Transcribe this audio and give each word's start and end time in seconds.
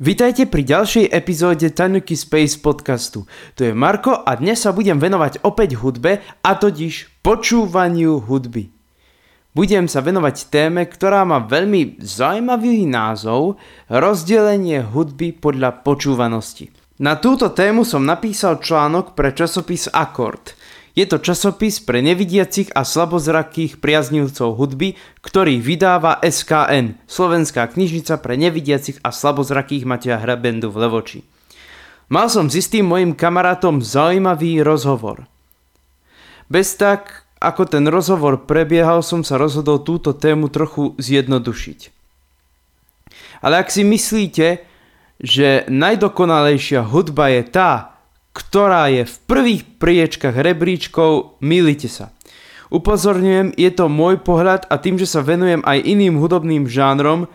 Vítajte 0.00 0.48
pri 0.48 0.64
ďalšej 0.64 1.12
epizóde 1.12 1.68
Tanuki 1.76 2.16
Space 2.16 2.56
podcastu. 2.56 3.28
Tu 3.52 3.68
je 3.68 3.76
Marko 3.76 4.16
a 4.16 4.32
dnes 4.32 4.56
sa 4.56 4.72
budem 4.72 4.96
venovať 4.96 5.44
opäť 5.44 5.76
hudbe 5.76 6.24
a 6.40 6.50
totiž 6.56 7.20
počúvaniu 7.20 8.24
hudby. 8.24 8.72
Budem 9.52 9.92
sa 9.92 10.00
venovať 10.00 10.48
téme, 10.48 10.88
ktorá 10.88 11.28
má 11.28 11.44
veľmi 11.44 12.00
zaujímavý 12.00 12.88
názov 12.88 13.60
Rozdelenie 13.92 14.88
hudby 14.88 15.36
podľa 15.36 15.84
počúvanosti. 15.84 16.72
Na 16.96 17.20
túto 17.20 17.52
tému 17.52 17.84
som 17.84 18.00
napísal 18.00 18.56
článok 18.56 19.12
pre 19.12 19.36
časopis 19.36 19.84
Akord– 19.92 20.56
je 20.98 21.04
to 21.06 21.22
časopis 21.22 21.78
pre 21.78 22.02
nevidiacich 22.02 22.74
a 22.74 22.82
slabozrakých 22.82 23.78
priaznivcov 23.78 24.58
hudby, 24.58 24.98
ktorý 25.22 25.62
vydáva 25.62 26.18
SKN, 26.18 26.98
Slovenská 27.06 27.70
knižnica 27.70 28.18
pre 28.18 28.34
nevidiacich 28.34 28.98
a 29.06 29.14
slabozrakých 29.14 29.86
Matia 29.86 30.18
Hrabendu 30.18 30.68
v 30.74 30.76
Levoči. 30.86 31.20
Mal 32.10 32.26
som 32.26 32.50
s 32.50 32.58
istým 32.58 32.90
mojim 32.90 33.14
kamarátom 33.14 33.78
zaujímavý 33.78 34.66
rozhovor. 34.66 35.30
Bez 36.50 36.74
tak, 36.74 37.22
ako 37.38 37.70
ten 37.70 37.86
rozhovor 37.86 38.50
prebiehal, 38.50 39.06
som 39.06 39.22
sa 39.22 39.38
rozhodol 39.38 39.86
túto 39.86 40.10
tému 40.10 40.50
trochu 40.50 40.98
zjednodušiť. 40.98 41.80
Ale 43.40 43.62
ak 43.62 43.70
si 43.70 43.86
myslíte, 43.86 44.66
že 45.22 45.64
najdokonalejšia 45.70 46.82
hudba 46.82 47.30
je 47.30 47.42
tá, 47.46 47.89
ktorá 48.32 48.86
je 48.92 49.06
v 49.06 49.16
prvých 49.26 49.62
priečkach 49.78 50.38
rebríčkov, 50.38 51.40
milite 51.42 51.90
sa. 51.90 52.14
Upozorňujem, 52.70 53.58
je 53.58 53.70
to 53.74 53.90
môj 53.90 54.22
pohľad 54.22 54.70
a 54.70 54.78
tým, 54.78 54.94
že 54.94 55.10
sa 55.10 55.26
venujem 55.26 55.66
aj 55.66 55.82
iným 55.82 56.22
hudobným 56.22 56.70
žánrom, 56.70 57.26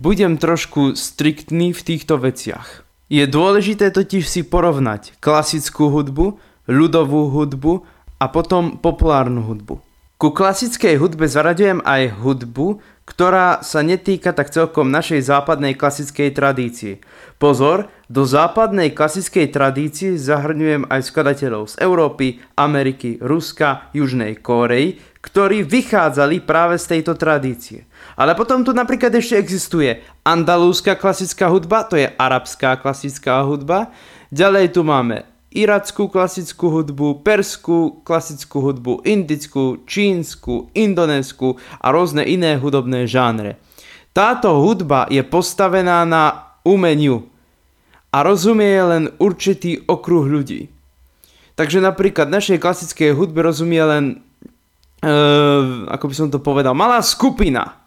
budem 0.00 0.40
trošku 0.40 0.96
striktný 0.96 1.76
v 1.76 1.80
týchto 1.84 2.16
veciach. 2.16 2.88
Je 3.12 3.24
dôležité 3.28 3.92
totiž 3.92 4.24
si 4.24 4.40
porovnať 4.44 5.16
klasickú 5.20 5.92
hudbu, 5.92 6.40
ľudovú 6.68 7.32
hudbu 7.32 7.84
a 8.20 8.24
potom 8.28 8.80
populárnu 8.80 9.44
hudbu. 9.44 9.87
Ku 10.18 10.34
klasickej 10.34 10.98
hudbe 10.98 11.30
zaraďujem 11.30 11.78
aj 11.86 12.18
hudbu, 12.18 12.82
ktorá 13.06 13.62
sa 13.62 13.86
netýka 13.86 14.34
tak 14.34 14.50
celkom 14.50 14.90
našej 14.90 15.22
západnej 15.22 15.78
klasickej 15.78 16.34
tradície. 16.34 16.98
Pozor, 17.38 17.86
do 18.10 18.26
západnej 18.26 18.98
klasickej 18.98 19.54
tradície 19.54 20.18
zahrňujem 20.18 20.90
aj 20.90 21.06
skladateľov 21.06 21.70
z 21.70 21.74
Európy, 21.78 22.42
Ameriky, 22.58 23.22
Ruska, 23.22 23.94
Južnej 23.94 24.42
Kórei, 24.42 24.98
ktorí 25.22 25.62
vychádzali 25.62 26.42
práve 26.42 26.82
z 26.82 26.98
tejto 26.98 27.14
tradície. 27.14 27.86
Ale 28.18 28.34
potom 28.34 28.66
tu 28.66 28.74
napríklad 28.74 29.14
ešte 29.14 29.38
existuje 29.38 30.02
andalúzska 30.26 30.98
klasická 30.98 31.46
hudba, 31.46 31.86
to 31.86 31.94
je 31.94 32.10
arabská 32.18 32.74
klasická 32.74 33.46
hudba. 33.46 33.94
Ďalej 34.34 34.74
tu 34.74 34.82
máme 34.82 35.37
irackú 35.58 36.06
klasickú 36.06 36.70
hudbu, 36.70 37.26
perskú 37.26 37.98
klasickú 38.06 38.62
hudbu, 38.62 39.02
indickú, 39.02 39.82
čínsku, 39.82 40.70
indonésku 40.72 41.58
a 41.82 41.90
rôzne 41.90 42.22
iné 42.22 42.54
hudobné 42.54 43.10
žánre. 43.10 43.58
Táto 44.14 44.62
hudba 44.62 45.10
je 45.10 45.22
postavená 45.26 46.06
na 46.06 46.54
umeniu 46.62 47.26
a 48.14 48.24
rozumie 48.24 48.78
len 48.82 49.04
určitý 49.18 49.84
okruh 49.84 50.26
ľudí. 50.26 50.70
Takže 51.58 51.82
napríklad 51.82 52.30
našej 52.30 52.62
klasickej 52.62 53.18
hudbe 53.18 53.42
rozumie 53.42 53.82
len, 53.82 54.04
e, 55.02 55.12
ako 55.90 56.04
by 56.06 56.14
som 56.14 56.28
to 56.30 56.38
povedal, 56.38 56.74
malá 56.74 57.02
skupina. 57.02 57.82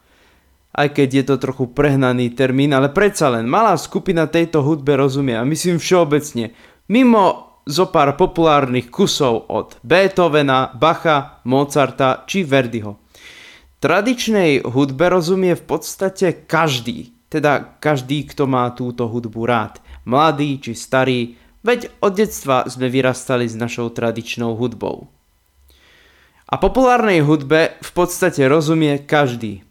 Aj 0.71 0.87
keď 0.87 1.09
je 1.11 1.23
to 1.27 1.35
trochu 1.35 1.67
prehnaný 1.67 2.31
termín, 2.31 2.71
ale 2.71 2.91
predsa 2.91 3.27
len 3.27 3.43
malá 3.43 3.75
skupina 3.75 4.27
tejto 4.27 4.63
hudbe 4.63 4.95
rozumie. 4.95 5.35
A 5.35 5.43
myslím 5.43 5.79
všeobecne, 5.83 6.55
mimo 6.87 7.50
zo 7.65 7.89
pár 7.89 8.17
populárnych 8.17 8.89
kusov 8.89 9.49
od 9.49 9.77
Beethovena, 9.85 10.73
Bacha, 10.73 11.41
Mozarta 11.45 12.25
či 12.25 12.41
Verdiho. 12.41 12.97
Tradičnej 13.81 14.65
hudbe 14.65 15.09
rozumie 15.09 15.57
v 15.57 15.63
podstate 15.65 16.45
každý, 16.45 17.13
teda 17.33 17.81
každý, 17.81 18.29
kto 18.29 18.45
má 18.45 18.69
túto 18.77 19.09
hudbu 19.09 19.41
rád. 19.49 19.81
Mladý 20.05 20.61
či 20.61 20.77
starý, 20.77 21.33
veď 21.65 21.89
od 22.01 22.13
detstva 22.13 22.69
sme 22.69 22.89
vyrastali 22.93 23.49
s 23.49 23.57
našou 23.57 23.89
tradičnou 23.89 24.53
hudbou. 24.53 25.09
A 26.51 26.59
populárnej 26.59 27.23
hudbe 27.23 27.79
v 27.79 27.91
podstate 27.95 28.43
rozumie 28.45 29.01
každý. 29.07 29.63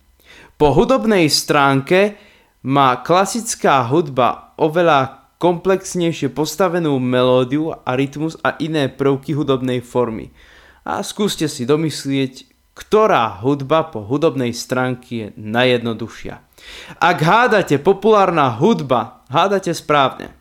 Po 0.56 0.72
hudobnej 0.72 1.28
stránke 1.28 2.16
má 2.64 2.98
klasická 3.04 3.84
hudba 3.84 4.56
oveľa 4.56 5.19
komplexnejšie 5.40 6.28
postavenú 6.36 7.00
melódiu 7.00 7.72
a 7.72 7.96
rytmus 7.96 8.36
a 8.44 8.60
iné 8.60 8.92
prvky 8.92 9.32
hudobnej 9.32 9.80
formy. 9.80 10.28
A 10.84 11.00
skúste 11.00 11.48
si 11.48 11.64
domyslieť, 11.64 12.44
ktorá 12.76 13.40
hudba 13.40 13.88
po 13.88 14.04
hudobnej 14.04 14.52
stránke 14.52 15.08
je 15.08 15.26
najjednoduchšia. 15.40 16.44
Ak 17.00 17.18
hádate 17.24 17.80
populárna 17.80 18.52
hudba, 18.52 19.24
hádate 19.32 19.72
správne. 19.72 20.36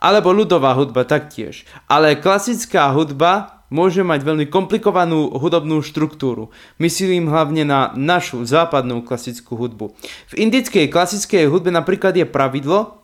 Alebo 0.00 0.32
ľudová 0.32 0.74
hudba 0.74 1.04
taktiež. 1.04 1.68
Ale 1.86 2.16
klasická 2.16 2.88
hudba 2.90 3.62
môže 3.68 4.00
mať 4.00 4.20
veľmi 4.24 4.46
komplikovanú 4.48 5.32
hudobnú 5.32 5.80
štruktúru. 5.84 6.52
Myslím 6.80 7.28
hlavne 7.28 7.68
na 7.68 7.92
našu 7.96 8.44
západnú 8.44 9.04
klasickú 9.04 9.56
hudbu. 9.56 9.92
V 10.32 10.34
indickej 10.36 10.88
klasickej 10.92 11.48
hudbe 11.48 11.72
napríklad 11.72 12.16
je 12.16 12.28
pravidlo, 12.28 13.01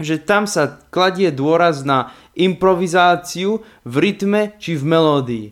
že 0.00 0.16
tam 0.22 0.48
sa 0.48 0.80
kladie 0.88 1.28
dôraz 1.28 1.84
na 1.84 2.14
improvizáciu 2.32 3.60
v 3.84 3.94
rytme 4.00 4.56
či 4.56 4.78
v 4.78 4.84
melódii. 4.88 5.46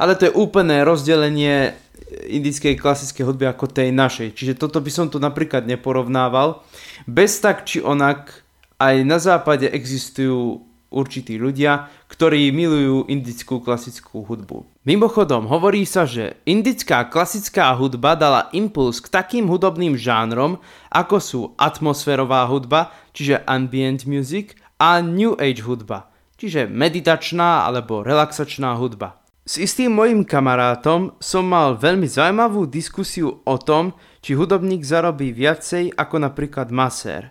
Ale 0.00 0.16
to 0.16 0.28
je 0.28 0.36
úplné 0.36 0.82
rozdelenie 0.82 1.76
indickej 2.28 2.78
klasickej 2.78 3.24
hudby 3.26 3.46
ako 3.48 3.70
tej 3.70 3.90
našej. 3.90 4.34
Čiže 4.34 4.58
toto 4.58 4.78
by 4.78 4.90
som 4.90 5.06
tu 5.10 5.18
napríklad 5.18 5.66
neporovnával. 5.66 6.62
Bez 7.04 7.38
tak 7.42 7.66
či 7.66 7.82
onak 7.82 8.44
aj 8.78 8.94
na 9.06 9.18
západe 9.22 9.66
existujú 9.70 10.62
určití 10.94 11.34
ľudia, 11.34 11.90
ktorí 12.06 12.54
milujú 12.54 13.10
indickú 13.10 13.58
klasickú 13.58 14.22
hudbu. 14.22 14.86
Mimochodom, 14.86 15.50
hovorí 15.50 15.82
sa, 15.82 16.06
že 16.06 16.38
indická 16.46 17.10
klasická 17.10 17.74
hudba 17.74 18.14
dala 18.14 18.46
impuls 18.54 19.02
k 19.02 19.10
takým 19.10 19.50
hudobným 19.50 19.98
žánrom, 19.98 20.62
ako 20.94 21.16
sú 21.18 21.40
atmosférová 21.58 22.46
hudba, 22.46 22.94
čiže 23.10 23.42
ambient 23.50 24.06
music, 24.06 24.54
a 24.78 25.02
new 25.02 25.34
age 25.42 25.66
hudba, 25.66 26.10
čiže 26.38 26.70
meditačná 26.70 27.66
alebo 27.66 28.06
relaxačná 28.06 28.78
hudba. 28.78 29.18
S 29.44 29.60
istým 29.60 29.92
mojim 29.92 30.24
kamarátom 30.24 31.20
som 31.20 31.44
mal 31.44 31.76
veľmi 31.76 32.08
zaujímavú 32.08 32.64
diskusiu 32.64 33.44
o 33.44 33.56
tom, 33.60 33.92
či 34.24 34.32
hudobník 34.32 34.80
zarobí 34.80 35.36
viacej 35.36 35.92
ako 36.00 36.16
napríklad 36.16 36.72
masér. 36.72 37.28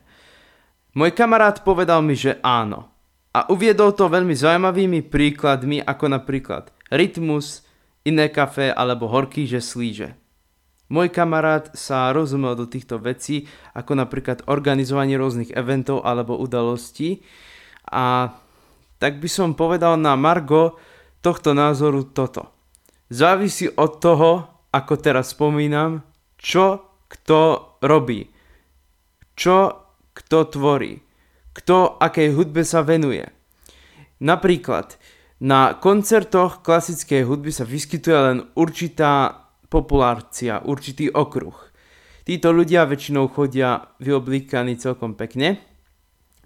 Môj 0.94 1.09
kamarát 1.18 1.66
povedal 1.66 2.06
mi, 2.06 2.13
že 2.13 2.38
áno. 2.45 2.93
A 3.33 3.50
uviedol 3.50 3.97
to 3.97 4.06
veľmi 4.13 4.38
zaujímavými 4.38 5.01
príkladmi, 5.09 5.81
ako 5.81 6.06
napríklad 6.06 6.69
rytmus, 6.94 7.65
iné 8.06 8.30
kafe 8.30 8.69
alebo 8.69 9.09
horký 9.09 9.50
že 9.50 9.57
slíže. 9.57 10.13
Môj 10.94 11.09
kamarát 11.09 11.74
sa 11.74 12.13
rozumel 12.13 12.53
do 12.53 12.69
týchto 12.69 13.01
vecí, 13.01 13.50
ako 13.74 13.97
napríklad 13.97 14.45
organizovanie 14.45 15.18
rôznych 15.18 15.50
eventov 15.57 16.06
alebo 16.06 16.38
udalostí. 16.38 17.25
A 17.89 18.38
tak 19.01 19.18
by 19.18 19.25
som 19.25 19.57
povedal 19.57 19.97
na 19.97 20.13
Margo 20.13 20.77
tohto 21.25 21.57
názoru 21.57 22.06
toto. 22.13 22.53
Závisí 23.09 23.65
od 23.74 23.97
toho, 23.97 24.31
ako 24.69 24.94
teraz 25.01 25.33
spomínam, 25.33 26.06
čo 26.38 26.85
kto 27.09 27.74
robí, 27.81 28.30
čo 29.33 29.89
kto 30.13 30.38
tvorí 30.53 31.01
kto 31.53 32.01
akej 32.01 32.33
hudbe 32.33 32.65
sa 32.65 32.81
venuje. 32.81 33.29
Napríklad, 34.19 34.97
na 35.44 35.75
koncertoch 35.77 36.63
klasickej 36.65 37.27
hudby 37.27 37.51
sa 37.53 37.67
vyskytuje 37.67 38.17
len 38.17 38.39
určitá 38.55 39.45
populácia, 39.67 40.63
určitý 40.63 41.11
okruh. 41.11 41.55
Títo 42.23 42.55
ľudia 42.55 42.88
väčšinou 42.88 43.27
chodia 43.27 43.94
vyoblíkaní 44.00 44.79
celkom 44.79 45.19
pekne. 45.19 45.59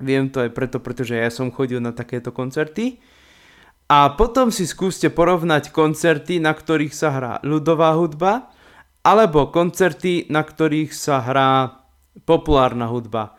Viem 0.01 0.33
to 0.33 0.42
aj 0.42 0.51
preto, 0.57 0.81
pretože 0.81 1.13
ja 1.13 1.30
som 1.30 1.53
chodil 1.53 1.77
na 1.77 1.94
takéto 1.94 2.33
koncerty. 2.33 2.98
A 3.88 4.18
potom 4.18 4.50
si 4.50 4.65
skúste 4.65 5.13
porovnať 5.13 5.69
koncerty, 5.69 6.42
na 6.42 6.51
ktorých 6.51 6.92
sa 6.92 7.13
hrá 7.13 7.33
ľudová 7.45 7.94
hudba, 7.95 8.50
alebo 9.06 9.53
koncerty, 9.53 10.27
na 10.27 10.44
ktorých 10.44 10.92
sa 10.92 11.21
hrá 11.24 11.50
populárna 12.25 12.89
hudba. 12.89 13.37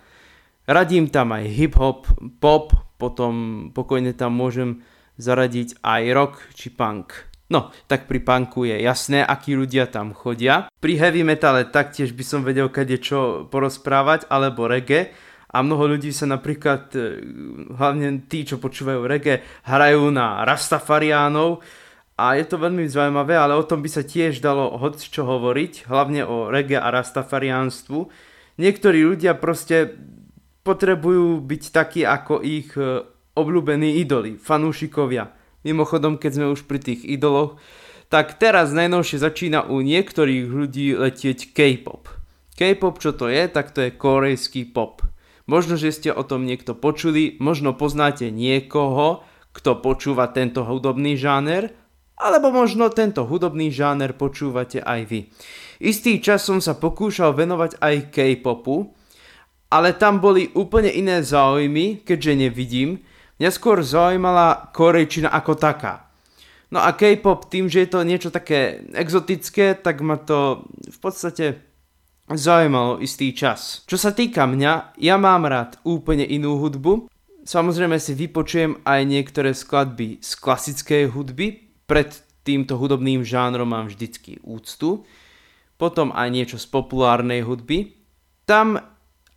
Radím 0.69 1.09
tam 1.09 1.33
aj 1.33 1.49
hip-hop, 1.49 2.05
pop, 2.45 2.77
potom 3.01 3.69
pokojne 3.73 4.13
tam 4.13 4.37
môžem 4.37 4.85
zaradiť 5.17 5.81
aj 5.81 6.03
rock 6.13 6.35
či 6.53 6.69
punk. 6.69 7.25
No, 7.49 7.73
tak 7.89 8.05
pri 8.05 8.21
punku 8.21 8.69
je 8.69 8.77
jasné, 8.77 9.25
akí 9.25 9.57
ľudia 9.57 9.89
tam 9.89 10.13
chodia. 10.13 10.69
Pri 10.85 11.01
heavy 11.01 11.25
metale 11.25 11.65
taktiež 11.65 12.13
by 12.13 12.21
som 12.21 12.45
vedel 12.45 12.69
kade 12.69 13.01
čo 13.01 13.49
porozprávať, 13.49 14.29
alebo 14.29 14.69
reggae. 14.69 15.17
a 15.49 15.65
mnoho 15.65 15.97
ľudí 15.97 16.13
sa 16.13 16.29
napríklad, 16.29 16.93
e, 16.93 17.25
hlavne 17.73 18.29
tí, 18.29 18.45
čo 18.45 18.61
počúvajú 18.61 19.09
reggae, 19.09 19.41
hrajú 19.65 20.13
na 20.13 20.45
Rastafariánov 20.45 21.65
a 22.21 22.37
je 22.37 22.45
to 22.45 22.61
veľmi 22.61 22.85
zaujímavé, 22.85 23.33
ale 23.33 23.57
o 23.57 23.65
tom 23.65 23.81
by 23.81 23.89
sa 23.89 24.05
tiež 24.05 24.45
dalo 24.45 24.77
hoď 24.77 25.01
čo 25.09 25.25
hovoriť, 25.25 25.89
hlavne 25.89 26.29
o 26.29 26.53
reggae 26.53 26.77
a 26.77 26.93
Rastafariánstvu. 26.93 28.13
Niektorí 28.61 29.01
ľudia 29.09 29.41
proste 29.41 29.97
potrebujú 30.69 31.41
byť 31.41 31.63
takí 31.73 32.05
ako 32.05 32.45
ich 32.45 32.77
e, 32.77 33.09
obľúbení 33.33 33.97
idoli, 34.05 34.37
fanúšikovia. 34.37 35.33
Mimochodom, 35.65 36.21
keď 36.21 36.31
sme 36.37 36.47
už 36.53 36.69
pri 36.69 36.85
tých 36.85 37.09
idoloch, 37.09 37.57
tak 38.13 38.37
teraz 38.37 38.77
najnovšie 38.77 39.17
začína 39.17 39.65
u 39.65 39.81
niektorých 39.81 40.45
ľudí 40.45 40.93
letieť 40.93 41.57
K-pop. 41.57 42.13
K-pop 42.53 43.01
čo 43.01 43.17
to 43.17 43.33
je? 43.33 43.49
Tak 43.49 43.73
to 43.73 43.89
je 43.89 43.97
korejský 43.97 44.69
pop. 44.69 45.01
Možno, 45.49 45.81
že 45.81 45.89
ste 45.97 46.13
o 46.13 46.21
tom 46.21 46.45
niekto 46.45 46.77
počuli, 46.77 47.41
možno 47.41 47.73
poznáte 47.73 48.29
niekoho, 48.29 49.25
kto 49.57 49.81
počúva 49.81 50.29
tento 50.29 50.61
hudobný 50.69 51.17
žáner, 51.17 51.73
alebo 52.21 52.53
možno 52.53 52.93
tento 52.93 53.25
hudobný 53.25 53.73
žáner 53.73 54.13
počúvate 54.13 54.85
aj 54.85 55.01
vy. 55.09 55.21
Istý 55.79 56.21
čas 56.21 56.45
som 56.45 56.59
sa 56.59 56.77
pokúšal 56.77 57.33
venovať 57.33 57.79
aj 57.81 57.95
K-popu, 58.13 58.98
ale 59.69 59.93
tam 59.93 60.21
boli 60.21 60.49
úplne 60.57 60.89
iné 60.89 61.21
záujmy, 61.21 62.05
keďže 62.05 62.49
nevidím. 62.49 63.05
Mňa 63.39 63.51
skôr 63.53 63.85
zaujímala 63.85 64.73
korejčina 64.75 65.31
ako 65.31 65.55
taká. 65.55 66.09
No 66.69 66.85
a 66.85 66.93
K-pop 66.93 67.49
tým, 67.49 67.69
že 67.69 67.85
je 67.85 67.89
to 67.89 68.05
niečo 68.05 68.29
také 68.29 68.85
exotické, 68.93 69.73
tak 69.73 70.05
ma 70.05 70.21
to 70.21 70.69
v 70.69 70.99
podstate 71.01 71.65
zaujímalo 72.29 73.01
istý 73.01 73.33
čas. 73.33 73.85
Čo 73.89 73.97
sa 73.97 74.13
týka 74.13 74.45
mňa, 74.45 75.01
ja 75.01 75.17
mám 75.17 75.49
rád 75.49 75.81
úplne 75.85 76.29
inú 76.29 76.61
hudbu. 76.61 77.09
Samozrejme 77.49 77.97
si 77.97 78.13
vypočujem 78.13 78.85
aj 78.85 79.01
niektoré 79.09 79.57
skladby 79.57 80.21
z 80.21 80.31
klasickej 80.37 81.09
hudby, 81.09 81.73
pred 81.89 82.13
týmto 82.45 82.77
hudobným 82.77 83.25
žánrom 83.25 83.73
mám 83.73 83.89
vždycky 83.89 84.37
úctu. 84.45 85.09
Potom 85.81 86.13
aj 86.13 86.29
niečo 86.29 86.57
z 86.61 86.69
populárnej 86.69 87.41
hudby. 87.49 87.97
Tam 88.45 88.77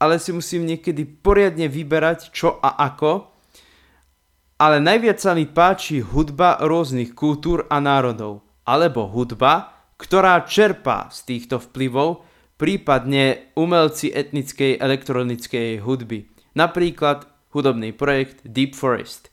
ale 0.01 0.18
si 0.18 0.33
musím 0.33 0.65
niekedy 0.65 1.06
poriadne 1.06 1.69
vyberať 1.69 2.33
čo 2.33 2.57
a 2.57 2.74
ako. 2.89 3.30
Ale 4.57 4.81
najviac 4.81 5.21
sa 5.21 5.38
mi 5.38 5.45
páči 5.45 6.01
hudba 6.01 6.57
rôznych 6.57 7.13
kultúr 7.13 7.69
a 7.69 7.77
národov. 7.77 8.42
Alebo 8.65 9.06
hudba, 9.06 9.77
ktorá 10.01 10.42
čerpá 10.50 11.13
z 11.13 11.30
týchto 11.30 11.62
vplyvov, 11.62 12.25
prípadne 12.57 13.53
umelci 13.53 14.09
etnickej 14.09 14.81
elektronickej 14.81 15.86
hudby. 15.86 16.30
Napríklad 16.57 17.30
hudobný 17.53 17.94
projekt 17.94 18.42
Deep 18.42 18.74
Forest 18.74 19.30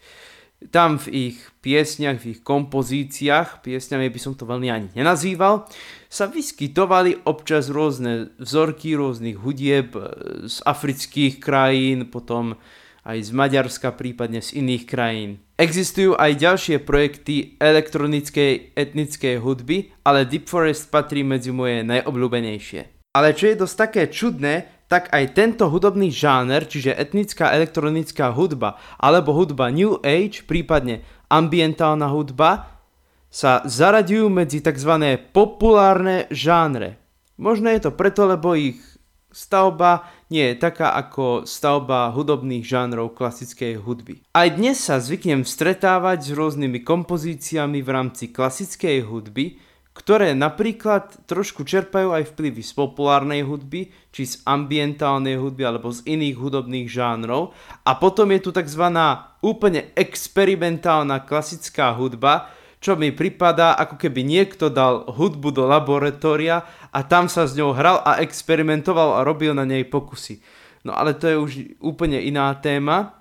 tam 0.74 0.98
v 0.98 1.30
ich 1.30 1.38
piesňach, 1.62 2.18
v 2.18 2.34
ich 2.34 2.40
kompozíciách, 2.42 3.62
piesňami 3.62 4.10
by 4.10 4.20
som 4.20 4.34
to 4.34 4.42
veľmi 4.42 4.68
ani 4.68 4.88
nenazýval, 4.98 5.70
sa 6.10 6.26
vyskytovali 6.26 7.22
občas 7.30 7.70
rôzne 7.70 8.34
vzorky 8.42 8.98
rôznych 8.98 9.38
hudieb 9.38 9.94
e, 9.94 10.02
z 10.50 10.58
afrických 10.66 11.38
krajín, 11.38 12.10
potom 12.10 12.58
aj 13.06 13.18
z 13.24 13.30
Maďarska, 13.32 13.94
prípadne 13.94 14.42
z 14.42 14.58
iných 14.60 14.84
krajín. 14.84 15.30
Existujú 15.56 16.18
aj 16.18 16.38
ďalšie 16.38 16.76
projekty 16.82 17.56
elektronickej 17.56 18.76
etnickej 18.76 19.40
hudby, 19.40 19.94
ale 20.04 20.28
Deep 20.28 20.50
Forest 20.50 20.92
patrí 20.92 21.24
medzi 21.24 21.54
moje 21.54 21.86
najobľúbenejšie. 21.86 23.10
Ale 23.16 23.32
čo 23.32 23.48
je 23.48 23.56
dosť 23.56 23.76
také 23.78 24.02
čudné, 24.12 24.77
tak 24.88 25.12
aj 25.12 25.36
tento 25.36 25.68
hudobný 25.68 26.08
žáner, 26.08 26.64
čiže 26.64 26.96
etnická 26.96 27.52
elektronická 27.52 28.32
hudba 28.32 28.80
alebo 28.96 29.36
hudba 29.36 29.68
New 29.68 30.00
Age, 30.00 30.48
prípadne 30.48 31.04
ambientálna 31.28 32.08
hudba, 32.08 32.80
sa 33.28 33.60
zaraďujú 33.68 34.32
medzi 34.32 34.64
tzv. 34.64 35.20
populárne 35.36 36.24
žánre. 36.32 36.96
Možno 37.36 37.68
je 37.68 37.80
to 37.84 37.92
preto, 37.92 38.24
lebo 38.24 38.56
ich 38.56 38.80
stavba 39.28 40.08
nie 40.32 40.52
je 40.52 40.56
taká 40.56 40.96
ako 40.96 41.44
stavba 41.44 42.08
hudobných 42.16 42.64
žánrov 42.64 43.12
klasickej 43.12 43.76
hudby. 43.84 44.24
Aj 44.32 44.48
dnes 44.48 44.80
sa 44.80 44.96
zvyknem 44.96 45.44
stretávať 45.44 46.24
s 46.24 46.30
rôznymi 46.32 46.80
kompozíciami 46.80 47.84
v 47.84 47.90
rámci 47.92 48.32
klasickej 48.32 49.04
hudby, 49.04 49.60
ktoré 49.98 50.30
napríklad 50.30 51.26
trošku 51.26 51.66
čerpajú 51.66 52.14
aj 52.14 52.30
vplyvy 52.30 52.62
z 52.62 52.70
populárnej 52.70 53.42
hudby, 53.42 53.90
či 54.14 54.30
z 54.30 54.38
ambientálnej 54.46 55.34
hudby 55.34 55.66
alebo 55.66 55.90
z 55.90 56.06
iných 56.06 56.38
hudobných 56.38 56.86
žánrov. 56.86 57.50
A 57.82 57.98
potom 57.98 58.30
je 58.30 58.38
tu 58.46 58.50
tzv. 58.54 58.94
úplne 59.42 59.90
experimentálna 59.98 61.26
klasická 61.26 61.90
hudba, 61.98 62.54
čo 62.78 62.94
mi 62.94 63.10
pripadá, 63.10 63.74
ako 63.74 63.98
keby 63.98 64.22
niekto 64.22 64.70
dal 64.70 65.02
hudbu 65.10 65.50
do 65.50 65.66
laboratória 65.66 66.62
a 66.94 67.02
tam 67.02 67.26
sa 67.26 67.50
s 67.50 67.58
ňou 67.58 67.74
hral 67.74 67.98
a 68.06 68.22
experimentoval 68.22 69.18
a 69.18 69.26
robil 69.26 69.50
na 69.50 69.66
nej 69.66 69.82
pokusy. 69.82 70.38
No 70.86 70.94
ale 70.94 71.18
to 71.18 71.26
je 71.26 71.36
už 71.36 71.52
úplne 71.82 72.22
iná 72.22 72.54
téma. 72.54 73.18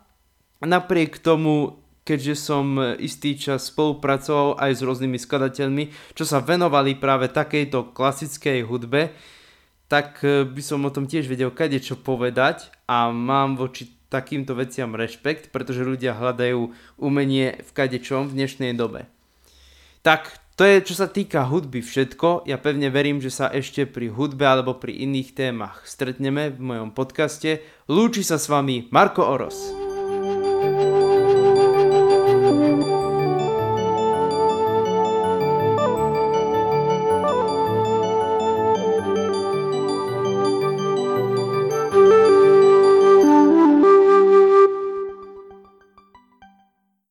Napriek 0.61 1.17
tomu 1.25 1.81
keďže 2.07 2.39
som 2.39 2.79
e, 2.79 2.95
istý 3.03 3.35
čas 3.35 3.67
spolupracoval 3.67 4.55
aj 4.55 4.71
s 4.79 4.81
rôznymi 4.87 5.19
skladateľmi, 5.19 6.15
čo 6.15 6.23
sa 6.23 6.39
venovali 6.39 6.95
práve 6.95 7.27
takejto 7.27 7.91
klasickej 7.91 8.63
hudbe, 8.63 9.11
tak 9.91 10.23
e, 10.23 10.47
by 10.47 10.61
som 10.63 10.87
o 10.87 10.93
tom 10.95 11.03
tiež 11.03 11.27
vedel 11.27 11.51
kade 11.51 11.83
čo 11.83 11.99
povedať 11.99 12.71
a 12.87 13.11
mám 13.11 13.59
voči 13.59 13.91
takýmto 14.07 14.55
veciam 14.55 14.95
rešpekt, 14.95 15.51
pretože 15.51 15.83
ľudia 15.83 16.15
hľadajú 16.15 16.71
umenie 16.95 17.59
v 17.59 17.69
kadečom 17.75 18.31
v 18.31 18.39
dnešnej 18.39 18.71
dobe. 18.71 19.11
Tak 19.99 20.47
to 20.57 20.65
je 20.65 20.81
čo 20.81 20.95
sa 20.97 21.05
týka 21.11 21.45
hudby 21.45 21.85
všetko. 21.85 22.47
Ja 22.49 22.57
pevne 22.57 22.89
verím, 22.89 23.21
že 23.21 23.29
sa 23.29 23.51
ešte 23.51 23.85
pri 23.85 24.09
hudbe 24.09 24.47
alebo 24.47 24.79
pri 24.79 24.95
iných 25.05 25.37
témach 25.37 25.85
stretneme 25.85 26.49
v 26.49 26.59
mojom 26.63 26.89
podcaste. 26.97 27.61
Lúči 27.85 28.25
sa 28.25 28.41
s 28.41 28.49
vami 28.49 28.89
Marko 28.89 29.21
Oros. 29.21 29.86